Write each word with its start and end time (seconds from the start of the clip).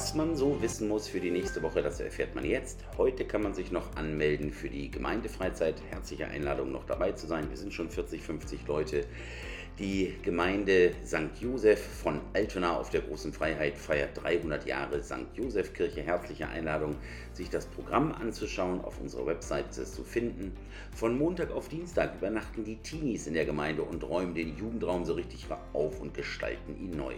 Was 0.00 0.14
man 0.14 0.34
so 0.34 0.62
wissen 0.62 0.88
muss 0.88 1.08
für 1.08 1.20
die 1.20 1.30
nächste 1.30 1.62
Woche, 1.62 1.82
das 1.82 2.00
erfährt 2.00 2.34
man 2.34 2.46
jetzt. 2.46 2.78
Heute 2.96 3.26
kann 3.26 3.42
man 3.42 3.52
sich 3.52 3.70
noch 3.70 3.96
anmelden 3.96 4.50
für 4.50 4.70
die 4.70 4.90
Gemeindefreizeit. 4.90 5.74
Herzliche 5.90 6.26
Einladung, 6.26 6.72
noch 6.72 6.86
dabei 6.86 7.12
zu 7.12 7.26
sein. 7.26 7.50
Wir 7.50 7.58
sind 7.58 7.74
schon 7.74 7.90
40, 7.90 8.22
50 8.22 8.66
Leute. 8.66 9.04
Die 9.78 10.14
Gemeinde 10.22 10.92
St. 11.04 11.42
Josef 11.42 11.78
von 11.78 12.22
Altona 12.32 12.78
auf 12.78 12.88
der 12.88 13.02
Großen 13.02 13.34
Freiheit 13.34 13.76
feiert 13.76 14.22
300 14.22 14.64
Jahre 14.64 15.02
St. 15.02 15.26
Josef 15.34 15.74
Kirche. 15.74 16.00
Herzliche 16.00 16.48
Einladung, 16.48 16.96
sich 17.34 17.50
das 17.50 17.66
Programm 17.66 18.12
anzuschauen. 18.12 18.80
Auf 18.80 18.98
unserer 19.02 19.26
Website 19.26 19.68
ist 19.68 19.78
es 19.78 19.92
zu 19.92 20.02
finden. 20.02 20.56
Von 20.92 21.18
Montag 21.18 21.50
auf 21.50 21.68
Dienstag 21.68 22.14
übernachten 22.16 22.64
die 22.64 22.76
Teenies 22.76 23.26
in 23.26 23.34
der 23.34 23.44
Gemeinde 23.44 23.82
und 23.82 24.02
räumen 24.02 24.34
den 24.34 24.56
Jugendraum 24.56 25.04
so 25.04 25.12
richtig 25.12 25.46
auf 25.74 26.00
und 26.00 26.14
gestalten 26.14 26.74
ihn 26.78 26.96
neu. 26.96 27.16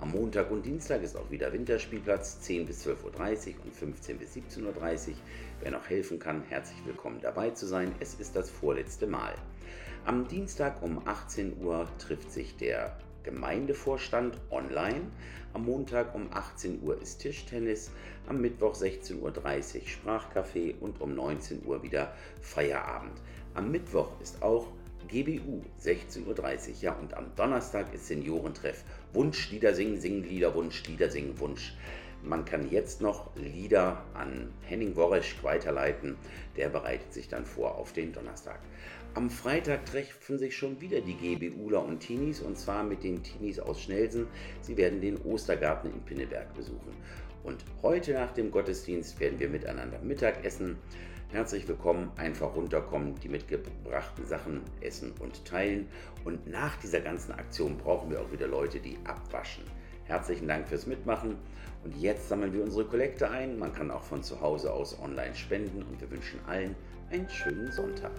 Am 0.00 0.10
Montag 0.10 0.50
und 0.50 0.66
Dienstag 0.66 1.02
ist 1.02 1.16
auch 1.16 1.30
wieder 1.30 1.52
Winterspielplatz, 1.52 2.13
10 2.22 2.66
bis 2.66 2.86
12.30 2.86 3.48
Uhr 3.56 3.64
und 3.64 3.74
15 3.74 4.18
bis 4.18 4.36
17.30 4.36 4.62
Uhr. 4.62 5.14
Wer 5.60 5.70
noch 5.72 5.88
helfen 5.88 6.18
kann, 6.18 6.42
herzlich 6.48 6.78
willkommen 6.84 7.18
dabei 7.20 7.50
zu 7.50 7.66
sein. 7.66 7.92
Es 8.00 8.14
ist 8.14 8.36
das 8.36 8.50
vorletzte 8.50 9.06
Mal. 9.06 9.34
Am 10.04 10.28
Dienstag 10.28 10.82
um 10.82 11.06
18 11.06 11.62
Uhr 11.62 11.88
trifft 11.98 12.30
sich 12.30 12.56
der 12.56 12.96
Gemeindevorstand 13.24 14.38
online. 14.50 15.10
Am 15.54 15.64
Montag 15.64 16.14
um 16.14 16.32
18 16.32 16.82
Uhr 16.82 17.00
ist 17.00 17.18
Tischtennis, 17.18 17.90
am 18.28 18.40
Mittwoch 18.40 18.74
16.30 18.74 19.20
Uhr 19.20 19.32
Sprachcafé 19.32 20.78
und 20.78 21.00
um 21.00 21.14
19 21.14 21.64
Uhr 21.64 21.82
wieder 21.82 22.12
Feierabend. 22.40 23.20
Am 23.54 23.70
Mittwoch 23.70 24.10
ist 24.20 24.42
auch 24.42 24.68
GBU 25.08 25.62
16.30 25.82 26.26
Uhr. 26.26 26.74
Ja, 26.80 26.92
und 26.94 27.14
am 27.14 27.26
Donnerstag 27.36 27.92
ist 27.94 28.06
Seniorentreff. 28.06 28.84
Wunschlieder 29.12 29.74
singen, 29.74 30.00
singen 30.00 30.24
Lieder, 30.24 30.54
Wunschlieder 30.54 31.10
singen, 31.10 31.38
Wunsch. 31.38 31.74
Man 32.26 32.46
kann 32.46 32.70
jetzt 32.70 33.02
noch 33.02 33.36
Lieder 33.36 34.02
an 34.14 34.50
Henning 34.62 34.96
Woresch 34.96 35.36
weiterleiten. 35.42 36.16
Der 36.56 36.70
bereitet 36.70 37.12
sich 37.12 37.28
dann 37.28 37.44
vor 37.44 37.74
auf 37.74 37.92
den 37.92 38.14
Donnerstag. 38.14 38.60
Am 39.12 39.28
Freitag 39.28 39.84
treffen 39.84 40.38
sich 40.38 40.56
schon 40.56 40.80
wieder 40.80 41.02
die 41.02 41.12
GBUler 41.12 41.84
und 41.84 42.00
Teenies 42.00 42.40
und 42.40 42.58
zwar 42.58 42.82
mit 42.82 43.04
den 43.04 43.22
Teenies 43.22 43.60
aus 43.60 43.82
Schnelsen. 43.82 44.26
Sie 44.62 44.78
werden 44.78 45.02
den 45.02 45.18
Ostergarten 45.18 45.92
in 45.92 46.00
Pinneberg 46.00 46.54
besuchen. 46.54 46.96
Und 47.42 47.62
heute 47.82 48.14
nach 48.14 48.32
dem 48.32 48.50
Gottesdienst 48.50 49.20
werden 49.20 49.38
wir 49.38 49.50
miteinander 49.50 49.98
Mittag 49.98 50.42
essen. 50.46 50.78
Herzlich 51.30 51.68
willkommen, 51.68 52.10
einfach 52.16 52.56
runterkommen, 52.56 53.16
die 53.16 53.28
mitgebrachten 53.28 54.24
Sachen 54.24 54.62
essen 54.80 55.12
und 55.18 55.44
teilen. 55.44 55.88
Und 56.24 56.46
nach 56.46 56.76
dieser 56.76 57.00
ganzen 57.00 57.32
Aktion 57.32 57.76
brauchen 57.76 58.10
wir 58.10 58.22
auch 58.22 58.32
wieder 58.32 58.46
Leute, 58.46 58.80
die 58.80 58.96
abwaschen. 59.04 59.64
Herzlichen 60.06 60.48
Dank 60.48 60.68
fürs 60.68 60.86
Mitmachen. 60.86 61.36
Und 61.82 61.96
jetzt 61.96 62.28
sammeln 62.28 62.52
wir 62.52 62.62
unsere 62.62 62.84
Kollekte 62.84 63.30
ein. 63.30 63.58
Man 63.58 63.74
kann 63.74 63.90
auch 63.90 64.02
von 64.02 64.22
zu 64.22 64.40
Hause 64.40 64.72
aus 64.72 64.98
online 65.00 65.34
spenden 65.34 65.82
und 65.82 66.00
wir 66.00 66.10
wünschen 66.10 66.40
allen 66.46 66.74
einen 67.10 67.28
schönen 67.28 67.70
Sonntag. 67.72 68.12